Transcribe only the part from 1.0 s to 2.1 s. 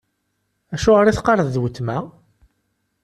i teqqareḍ: D weltma?